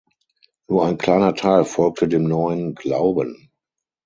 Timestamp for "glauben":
2.73-3.51